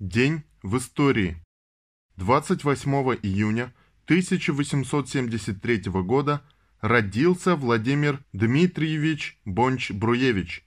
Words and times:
День 0.00 0.44
в 0.62 0.78
истории. 0.78 1.36
28 2.16 2.90
июня 3.22 3.74
1873 4.06 5.90
года 5.90 6.42
родился 6.80 7.54
Владимир 7.54 8.24
Дмитриевич 8.32 9.38
Бонч-Бруевич, 9.44 10.62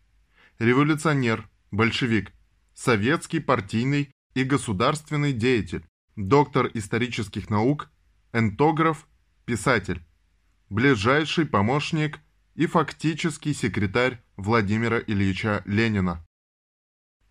революционер, 0.60 1.50
большевик, 1.72 2.32
советский 2.76 3.40
партийный 3.40 4.12
и 4.36 4.44
государственный 4.44 5.34
деятель, 5.34 5.84
доктор 6.16 6.70
исторических 6.76 7.50
наук, 7.50 7.90
этнограф, 8.34 9.08
писатель, 9.46 10.04
ближайший 10.70 11.48
помощник 11.48 12.20
и 12.54 12.68
фактический 12.68 13.56
секретарь 13.56 14.22
Владимира 14.38 15.00
Ильича 15.00 15.64
Ленина. 15.66 16.24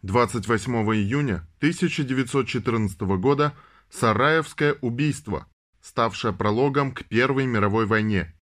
28 0.02 0.72
июня 0.96 1.46
1914 1.58 3.00
года 3.20 3.54
Сараевское 3.88 4.74
убийство, 4.80 5.46
ставшее 5.80 6.32
прологом 6.32 6.92
к 6.92 7.04
Первой 7.04 7.46
мировой 7.46 7.86
войне. 7.86 8.34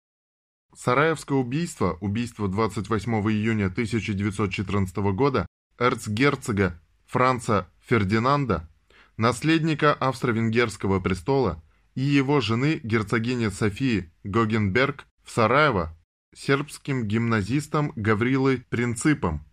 Сараевское 0.76 1.36
убийство, 1.36 1.98
убийство 2.00 2.46
28 2.46 3.12
июня 3.32 3.66
1914 3.66 4.96
года 5.14 5.46
эрцгерцога 5.80 6.80
Франца 7.06 7.68
Фердинанда, 7.80 8.70
наследника 9.16 9.92
австро-венгерского 9.94 11.00
престола 11.00 11.60
и 11.96 12.02
его 12.02 12.40
жены 12.40 12.78
герцогини 12.84 13.48
Софии 13.48 14.12
Гогенберг 14.22 15.06
в 15.24 15.32
Сараево 15.32 15.98
сербским 16.36 17.08
гимназистом 17.08 17.92
Гаврилой 17.96 18.58
Принципом, 18.68 19.47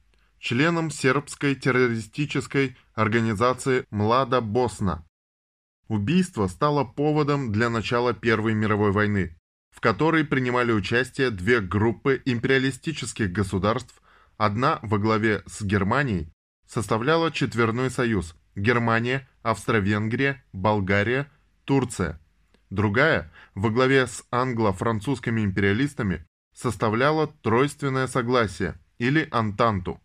членом 0.46 0.92
сербской 0.92 1.56
террористической 1.56 2.78
организации 2.94 3.88
«Млада 3.90 4.42
Босна». 4.42 5.04
Убийство 5.88 6.46
стало 6.46 6.84
поводом 6.84 7.52
для 7.52 7.72
начала 7.72 8.14
Первой 8.14 8.54
мировой 8.54 8.92
войны, 8.92 9.36
в 9.72 9.82
которой 9.82 10.24
принимали 10.24 10.72
участие 10.72 11.32
две 11.32 11.62
группы 11.62 12.22
империалистических 12.26 13.32
государств, 13.32 14.00
одна 14.38 14.78
во 14.84 15.00
главе 15.00 15.42
с 15.48 15.64
Германией 15.64 16.32
составляла 16.68 17.32
четверной 17.32 17.90
союз– 17.90 18.36
Германия, 18.56 19.28
Австро-Венгрия, 19.42 20.44
Болгария, 20.54 21.28
Турция. 21.64 22.20
Другая, 22.70 23.32
во 23.56 23.72
главе 23.72 24.06
с 24.06 24.24
англо-французскими 24.30 25.42
империалистами, 25.42 26.24
составляла 26.54 27.26
тройственное 27.42 28.06
согласие 28.06 28.76
или 29.00 29.28
Антанту 29.32 30.00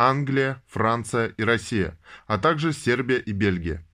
Англия, 0.00 0.62
Франция 0.66 1.34
и 1.36 1.42
Россия, 1.42 1.98
а 2.26 2.38
также 2.38 2.72
Сербия 2.72 3.18
и 3.18 3.32
Бельгия. 3.32 3.86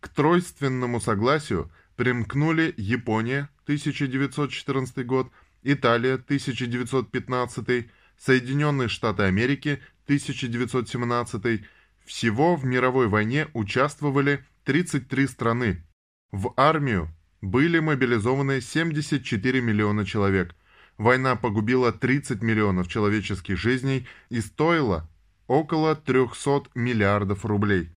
К 0.00 0.08
тройственному 0.08 1.02
согласию 1.02 1.70
примкнули 1.96 2.72
Япония 2.78 3.50
1914 3.64 5.04
год, 5.04 5.30
Италия 5.62 6.14
1915, 6.14 7.90
Соединенные 8.16 8.88
Штаты 8.88 9.24
Америки 9.24 9.82
1917. 10.04 11.62
Всего 12.06 12.56
в 12.56 12.64
мировой 12.64 13.08
войне 13.08 13.48
участвовали 13.52 14.46
33 14.64 15.26
страны. 15.26 15.84
В 16.32 16.54
армию 16.56 17.14
были 17.42 17.80
мобилизованы 17.80 18.62
74 18.62 19.60
миллиона 19.60 20.06
человек. 20.06 20.54
Война 20.96 21.36
погубила 21.36 21.92
30 21.92 22.40
миллионов 22.40 22.88
человеческих 22.88 23.58
жизней 23.58 24.08
и 24.30 24.40
стоила 24.40 25.06
около 25.48 25.96
300 25.96 26.70
миллиардов 26.76 27.44
рублей. 27.44 27.90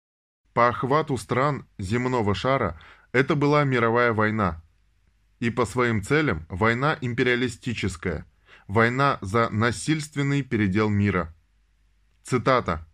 По 0.54 0.70
охвату 0.70 1.18
стран 1.18 1.68
земного 1.78 2.34
шара 2.34 2.82
это 3.12 3.36
была 3.36 3.64
мировая 3.64 4.14
война. 4.14 4.64
И 5.40 5.50
по 5.50 5.66
своим 5.66 6.02
целям 6.02 6.46
война 6.50 6.98
империалистическая, 7.02 8.26
война 8.68 9.20
за 9.22 9.50
насильственный 9.50 10.42
передел 10.42 10.90
мира. 10.90 11.36
Цитата. 12.24 12.88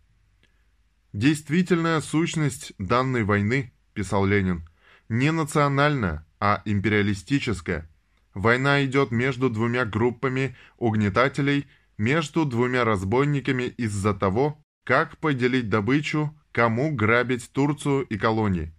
«Действительная 1.12 2.00
сущность 2.00 2.72
данной 2.78 3.24
войны,— 3.24 3.72
писал 3.94 4.26
Ленин,— 4.26 4.68
не 5.08 5.30
национальная, 5.32 6.26
а 6.40 6.62
империалистическая. 6.64 7.88
Война 8.34 8.84
идет 8.84 9.10
между 9.10 9.50
двумя 9.50 9.84
группами 9.84 10.56
угнетателей 10.76 11.66
между 11.98 12.44
двумя 12.44 12.84
разбойниками 12.84 13.64
из-за 13.64 14.14
того, 14.14 14.64
как 14.84 15.18
поделить 15.18 15.68
добычу, 15.68 16.34
кому 16.52 16.94
грабить 16.94 17.52
Турцию 17.52 18.06
и 18.06 18.16
колонии. 18.16 18.72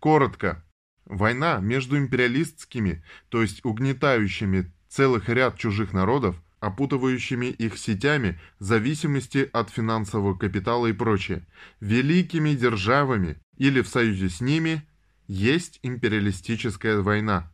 Коротко, 0.00 0.64
война 1.04 1.60
между 1.60 1.96
империалистскими, 1.96 3.04
то 3.28 3.42
есть 3.42 3.64
угнетающими 3.64 4.72
целых 4.88 5.28
ряд 5.28 5.56
чужих 5.58 5.92
народов, 5.92 6.42
опутывающими 6.58 7.46
их 7.46 7.78
сетями 7.78 8.40
зависимости 8.58 9.48
от 9.52 9.70
финансового 9.70 10.36
капитала 10.36 10.86
и 10.86 10.92
прочее, 10.92 11.46
великими 11.80 12.50
державами 12.54 13.38
или 13.56 13.82
в 13.82 13.88
союзе 13.88 14.28
с 14.30 14.40
ними, 14.40 14.82
есть 15.28 15.78
империалистическая 15.82 17.00
война. 17.00 17.52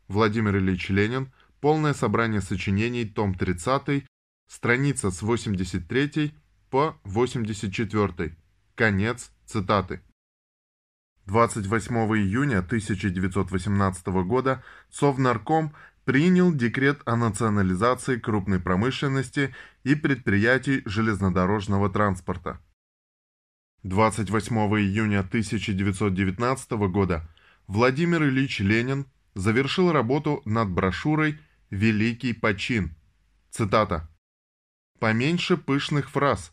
Владимир 0.09 0.57
Ильич 0.57 0.89
Ленин, 0.89 1.31
полное 1.61 1.93
собрание 1.93 2.41
сочинений, 2.41 3.05
том 3.05 3.33
30, 3.33 4.05
страница 4.47 5.09
с 5.09 5.21
83 5.21 6.33
по 6.69 6.99
84. 7.05 8.35
Конец 8.75 9.31
цитаты. 9.45 10.01
28 11.29 11.95
июня 12.17 12.59
1918 12.59 14.07
года 14.25 14.63
Совнарком 14.89 15.73
принял 16.09 16.51
декрет 16.51 17.03
о 17.05 17.15
национализации 17.15 18.17
крупной 18.17 18.59
промышленности 18.59 19.53
и 19.83 19.93
предприятий 19.93 20.81
железнодорожного 20.85 21.87
транспорта. 21.87 22.59
28 23.83 24.55
июня 24.55 25.19
1919 25.19 26.71
года 26.91 27.29
Владимир 27.67 28.23
Ильич 28.23 28.59
Ленин 28.59 29.05
завершил 29.35 29.91
работу 29.91 30.41
над 30.45 30.71
брошюрой 30.71 31.37
«Великий 31.69 32.33
почин». 32.33 32.95
Цитата. 33.51 34.09
«Поменьше 34.97 35.57
пышных 35.57 36.09
фраз, 36.09 36.51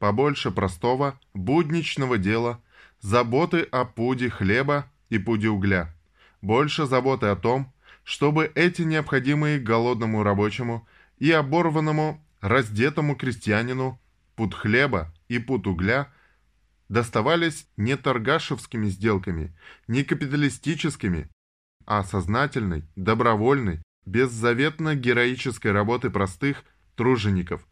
побольше 0.00 0.50
простого, 0.50 1.20
будничного 1.34 2.18
дела, 2.18 2.60
заботы 2.98 3.60
о 3.60 3.84
пуде 3.84 4.28
хлеба 4.28 4.90
и 5.08 5.20
пуде 5.20 5.50
угля, 5.50 5.94
больше 6.42 6.86
заботы 6.86 7.26
о 7.26 7.36
том, 7.36 7.72
чтобы 8.08 8.50
эти 8.54 8.80
необходимые 8.80 9.58
голодному 9.58 10.22
рабочему 10.22 10.88
и 11.18 11.30
оборванному, 11.30 12.26
раздетому 12.40 13.16
крестьянину 13.16 14.00
пуд 14.34 14.54
хлеба 14.54 15.12
и 15.28 15.38
пуд 15.38 15.66
угля 15.66 16.10
доставались 16.88 17.66
не 17.76 17.98
торгашевскими 17.98 18.86
сделками, 18.88 19.54
не 19.88 20.04
капиталистическими, 20.04 21.28
а 21.84 22.02
сознательной, 22.02 22.88
добровольной, 22.96 23.82
беззаветно-героической 24.06 25.72
работы 25.72 26.08
простых 26.08 26.64
тружеников. 26.96 27.68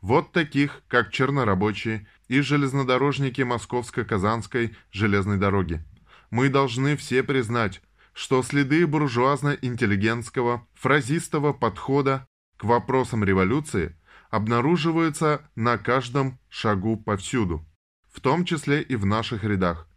Вот 0.00 0.30
таких, 0.30 0.82
как 0.86 1.10
чернорабочие 1.10 2.06
и 2.28 2.40
железнодорожники 2.40 3.42
Московско-Казанской 3.42 4.76
железной 4.92 5.38
дороги. 5.38 5.84
Мы 6.30 6.50
должны 6.50 6.96
все 6.96 7.24
признать, 7.24 7.82
что 8.12 8.42
следы 8.42 8.86
буржуазно-интеллигентского, 8.86 10.66
фразистого 10.74 11.52
подхода 11.52 12.26
к 12.56 12.64
вопросам 12.64 13.24
революции 13.24 13.96
обнаруживаются 14.30 15.42
на 15.56 15.78
каждом 15.78 16.38
шагу 16.48 16.96
повсюду, 16.96 17.64
в 18.10 18.20
том 18.20 18.44
числе 18.44 18.82
и 18.82 18.96
в 18.96 19.06
наших 19.06 19.44
рядах. 19.44 19.88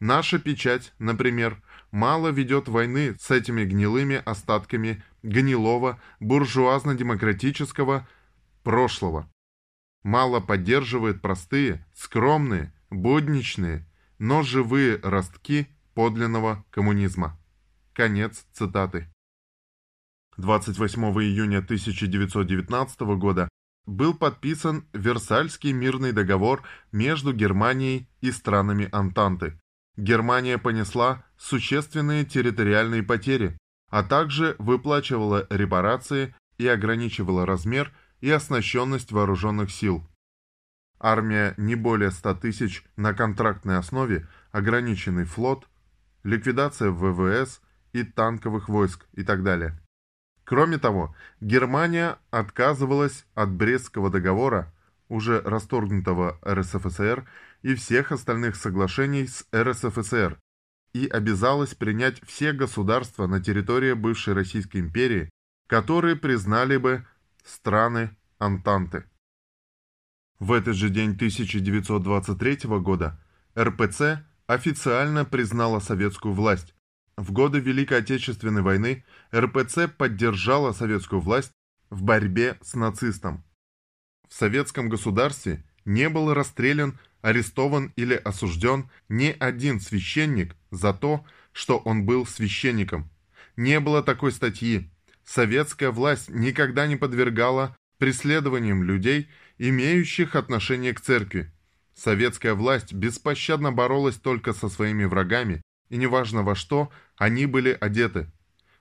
Наша 0.00 0.38
печать, 0.38 0.92
например, 0.98 1.62
мало 1.90 2.28
ведет 2.28 2.68
войны 2.68 3.16
с 3.20 3.30
этими 3.30 3.64
гнилыми 3.64 4.22
остатками 4.24 5.02
гнилого 5.22 6.00
буржуазно-демократического 6.20 8.06
прошлого. 8.62 9.30
Мало 10.02 10.40
поддерживает 10.40 11.22
простые, 11.22 11.86
скромные, 11.94 12.72
будничные, 12.90 13.86
но 14.18 14.42
живые 14.42 14.98
ростки 15.02 15.68
подлинного 15.94 16.64
коммунизма. 16.70 17.38
Конец 17.94 18.44
цитаты. 18.52 19.08
28 20.36 21.00
июня 21.22 21.58
1919 21.58 23.00
года 23.16 23.48
был 23.86 24.14
подписан 24.14 24.88
Версальский 24.92 25.70
мирный 25.70 26.10
договор 26.10 26.64
между 26.90 27.32
Германией 27.32 28.08
и 28.20 28.32
странами 28.32 28.88
Антанты. 28.90 29.60
Германия 29.96 30.58
понесла 30.58 31.24
существенные 31.38 32.24
территориальные 32.24 33.04
потери, 33.04 33.56
а 33.90 34.02
также 34.02 34.56
выплачивала 34.58 35.46
репарации 35.48 36.34
и 36.58 36.66
ограничивала 36.66 37.46
размер 37.46 37.92
и 38.20 38.28
оснащенность 38.28 39.12
вооруженных 39.12 39.70
сил. 39.70 40.04
Армия 40.98 41.54
не 41.58 41.76
более 41.76 42.10
100 42.10 42.34
тысяч 42.34 42.84
на 42.96 43.14
контрактной 43.14 43.78
основе, 43.78 44.26
ограниченный 44.50 45.26
флот, 45.26 45.68
ликвидация 46.24 46.90
ВВС 46.90 47.60
и 47.94 48.02
танковых 48.02 48.68
войск 48.68 49.06
и 49.14 49.22
так 49.22 49.42
далее. 49.42 49.80
Кроме 50.44 50.78
того, 50.78 51.16
Германия 51.40 52.18
отказывалась 52.30 53.24
от 53.34 53.50
Брестского 53.50 54.10
договора, 54.10 54.70
уже 55.08 55.40
расторгнутого 55.40 56.38
РСФСР, 56.46 57.26
и 57.62 57.74
всех 57.74 58.12
остальных 58.12 58.56
соглашений 58.56 59.26
с 59.26 59.46
РСФСР, 59.54 60.38
и 60.92 61.06
обязалась 61.06 61.74
принять 61.74 62.20
все 62.26 62.52
государства 62.52 63.26
на 63.26 63.40
территории 63.40 63.94
бывшей 63.94 64.34
Российской 64.34 64.78
империи, 64.78 65.30
которые 65.66 66.16
признали 66.16 66.76
бы 66.76 67.06
страны 67.42 68.14
Антанты. 68.38 69.04
В 70.40 70.52
этот 70.52 70.74
же 70.74 70.90
день 70.90 71.12
1923 71.12 72.68
года 72.80 73.18
РПЦ 73.56 74.26
официально 74.46 75.24
признала 75.24 75.78
советскую 75.78 76.34
власть, 76.34 76.74
в 77.16 77.32
годы 77.32 77.60
Великой 77.60 77.98
Отечественной 77.98 78.62
войны 78.62 79.04
РПЦ 79.34 79.88
поддержала 79.88 80.72
советскую 80.72 81.20
власть 81.20 81.52
в 81.90 82.02
борьбе 82.02 82.58
с 82.62 82.74
нацистом. 82.74 83.44
В 84.28 84.34
советском 84.34 84.88
государстве 84.88 85.64
не 85.84 86.08
был 86.08 86.32
расстрелян, 86.34 86.98
арестован 87.22 87.92
или 87.96 88.14
осужден 88.14 88.90
ни 89.08 89.34
один 89.38 89.80
священник 89.80 90.56
за 90.70 90.92
то, 90.92 91.24
что 91.52 91.78
он 91.78 92.04
был 92.04 92.26
священником. 92.26 93.10
Не 93.56 93.80
было 93.80 94.02
такой 94.02 94.32
статьи. 94.32 94.90
Советская 95.24 95.90
власть 95.90 96.28
никогда 96.28 96.86
не 96.86 96.96
подвергала 96.96 97.76
преследованиям 97.98 98.82
людей, 98.82 99.30
имеющих 99.58 100.34
отношение 100.34 100.92
к 100.92 101.00
церкви. 101.00 101.50
Советская 101.94 102.54
власть 102.54 102.92
беспощадно 102.92 103.72
боролась 103.72 104.16
только 104.16 104.52
со 104.52 104.68
своими 104.68 105.04
врагами, 105.04 105.62
и 105.90 105.96
неважно 105.96 106.42
во 106.42 106.56
что, 106.56 106.90
они 107.16 107.46
были 107.46 107.76
одеты. 107.80 108.30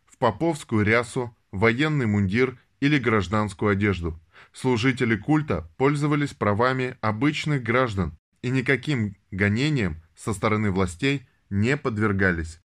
В 0.06 0.18
поповскую 0.18 0.85
рясу, 0.85 1.35
военный 1.51 2.06
мундир 2.06 2.57
или 2.80 2.97
гражданскую 2.97 3.71
одежду. 3.71 4.19
Служители 4.51 5.15
культа 5.15 5.69
пользовались 5.77 6.33
правами 6.33 6.97
обычных 7.01 7.63
граждан 7.63 8.18
и 8.41 8.50
никаким 8.50 9.15
гонениям 9.31 10.01
со 10.15 10.33
стороны 10.33 10.71
властей 10.71 11.27
не 11.50 11.77
подвергались. 11.77 12.59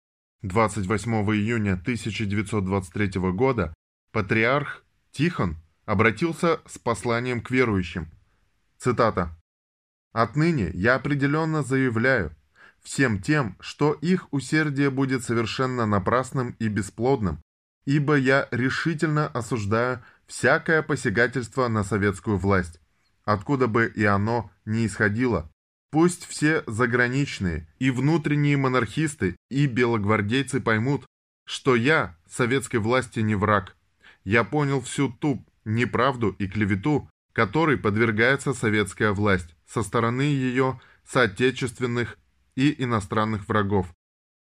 28 0.42 1.12
июня 1.34 1.72
1923 1.72 3.20
года 3.32 3.74
патриарх 4.12 4.84
Тихон 5.10 5.56
обратился 5.86 6.60
с 6.66 6.78
посланием 6.78 7.40
к 7.40 7.50
верующим. 7.50 8.10
Цитата. 8.78 9.36
«Отныне 10.12 10.70
я 10.74 10.94
определенно 10.96 11.62
заявляю, 11.62 12.36
всем 12.84 13.20
тем, 13.20 13.56
что 13.60 13.92
их 13.92 14.32
усердие 14.32 14.90
будет 14.90 15.24
совершенно 15.24 15.86
напрасным 15.86 16.54
и 16.58 16.68
бесплодным, 16.68 17.40
ибо 17.86 18.14
я 18.14 18.46
решительно 18.50 19.26
осуждаю 19.26 20.04
всякое 20.26 20.82
посягательство 20.82 21.68
на 21.68 21.82
советскую 21.82 22.36
власть, 22.36 22.80
откуда 23.24 23.66
бы 23.66 23.92
и 23.94 24.04
оно 24.04 24.50
ни 24.64 24.86
исходило. 24.86 25.50
Пусть 25.90 26.26
все 26.26 26.64
заграничные 26.66 27.68
и 27.78 27.90
внутренние 27.90 28.56
монархисты 28.56 29.36
и 29.50 29.66
белогвардейцы 29.66 30.60
поймут, 30.60 31.06
что 31.46 31.76
я 31.76 32.16
советской 32.28 32.78
власти 32.78 33.20
не 33.20 33.34
враг. 33.34 33.76
Я 34.24 34.44
понял 34.44 34.80
всю 34.80 35.08
ту 35.08 35.44
неправду 35.64 36.30
и 36.30 36.48
клевету, 36.48 37.08
которой 37.32 37.76
подвергается 37.76 38.54
советская 38.54 39.12
власть 39.12 39.54
со 39.66 39.82
стороны 39.82 40.22
ее 40.22 40.80
соотечественных 41.06 42.18
и 42.56 42.82
иностранных 42.82 43.48
врагов, 43.48 43.94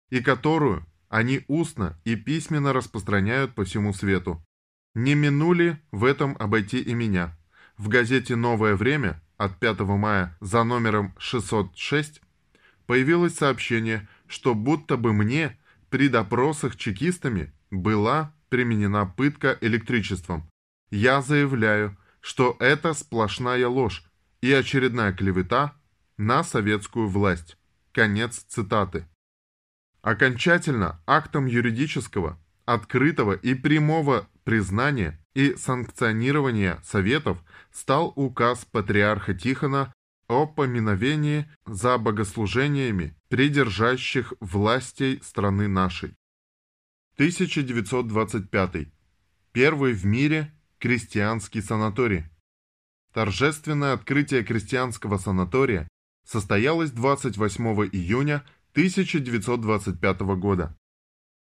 и 0.10 0.22
которую 0.22 0.86
они 1.10 1.44
устно 1.48 2.00
и 2.06 2.16
письменно 2.16 2.74
распространяют 2.74 3.54
по 3.54 3.66
всему 3.66 3.94
свету. 3.94 4.44
Не 4.96 5.16
минули 5.16 5.82
в 5.92 6.06
этом 6.06 6.36
обойти 6.40 6.82
и 6.82 6.94
меня. 6.94 7.38
В 7.78 7.88
газете 7.88 8.36
«Новое 8.36 8.76
время» 8.76 9.22
от 9.38 9.60
5 9.60 9.80
мая 9.82 10.38
за 10.40 10.64
номером 10.64 11.16
606 11.18 12.22
появилось 12.86 13.36
сообщение, 13.36 14.08
что 14.28 14.54
будто 14.54 14.98
бы 14.98 15.14
мне 15.14 15.58
при 15.90 16.08
допросах 16.08 16.76
чекистами 16.76 17.54
была 17.72 18.34
применена 18.50 19.06
пытка 19.06 19.58
электричеством. 19.62 20.50
Я 20.90 21.22
заявляю, 21.22 21.98
что 22.20 22.56
это 22.60 22.94
сплошная 22.94 23.68
ложь 23.68 24.04
и 24.42 24.52
очередная 24.52 25.14
клевета 25.14 25.76
на 26.18 26.44
советскую 26.44 27.08
власть. 27.08 27.58
Конец 27.92 28.46
цитаты. 28.48 29.06
Окончательно 30.02 31.02
актом 31.06 31.46
юридического, 31.46 32.40
открытого 32.66 33.34
и 33.34 33.54
прямого 33.54 34.28
признания 34.44 35.20
и 35.34 35.56
санкционирования 35.56 36.80
Советов 36.84 37.44
стал 37.72 38.14
указ 38.16 38.66
патриарха 38.66 39.34
Тихона 39.34 39.94
о 40.28 40.48
поминовении 40.48 41.50
за 41.66 41.98
богослужениями 41.98 43.16
придержащих 43.28 44.34
властей 44.40 45.22
страны 45.22 45.68
нашей. 45.68 46.16
1925. 47.16 48.88
Первый 49.52 49.94
в 49.94 50.06
мире 50.06 50.54
крестьянский 50.80 51.62
санаторий. 51.62 52.24
Торжественное 53.14 53.94
открытие 53.94 54.44
крестьянского 54.44 55.18
санатория 55.18 55.90
состоялась 56.32 56.92
28 56.92 57.66
июня 57.92 58.46
1925 58.72 60.22
года. 60.38 60.78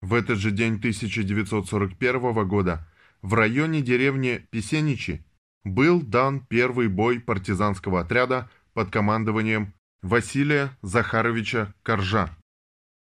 В 0.02 0.14
этот 0.14 0.38
же 0.38 0.50
день 0.50 0.74
1941 0.74 2.48
года 2.48 2.86
в 3.22 3.34
районе 3.34 3.82
деревни 3.82 4.46
Песеничи 4.50 5.24
был 5.62 6.02
дан 6.02 6.40
первый 6.40 6.88
бой 6.88 7.20
партизанского 7.20 8.00
отряда 8.00 8.50
под 8.72 8.90
командованием 8.90 9.72
Василия 10.02 10.76
Захаровича 10.82 11.72
Коржа. 11.84 12.36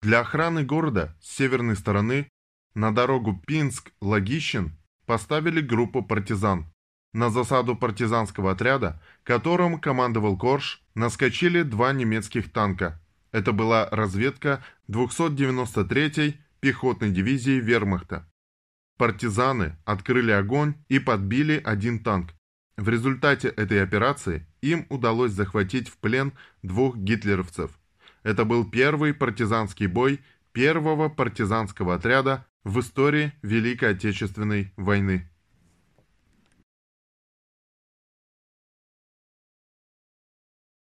Для 0.00 0.20
охраны 0.20 0.64
города 0.64 1.14
с 1.20 1.36
северной 1.36 1.76
стороны 1.76 2.30
на 2.74 2.94
дорогу 2.94 3.42
Пинск-Логищен 3.46 4.70
поставили 5.04 5.60
группу 5.60 6.02
партизан. 6.02 6.64
На 7.18 7.30
засаду 7.30 7.74
партизанского 7.74 8.52
отряда, 8.52 9.02
которым 9.24 9.80
командовал 9.80 10.38
Корж, 10.38 10.80
наскочили 10.94 11.62
два 11.62 11.92
немецких 11.92 12.52
танка. 12.52 13.02
Это 13.32 13.50
была 13.50 13.88
разведка 13.90 14.62
293-й 14.88 16.40
пехотной 16.60 17.10
дивизии 17.10 17.58
вермахта. 17.58 18.30
Партизаны 18.98 19.76
открыли 19.84 20.30
огонь 20.30 20.74
и 20.88 21.00
подбили 21.00 21.60
один 21.64 21.98
танк. 22.04 22.34
В 22.76 22.88
результате 22.88 23.48
этой 23.48 23.82
операции 23.82 24.46
им 24.60 24.86
удалось 24.88 25.32
захватить 25.32 25.88
в 25.88 25.96
плен 25.96 26.32
двух 26.62 26.96
гитлеровцев. 26.96 27.72
Это 28.22 28.44
был 28.44 28.64
первый 28.64 29.12
партизанский 29.12 29.88
бой 29.88 30.20
первого 30.52 31.08
партизанского 31.08 31.96
отряда 31.96 32.46
в 32.62 32.78
истории 32.78 33.32
Великой 33.42 33.94
Отечественной 33.94 34.72
войны. 34.76 35.28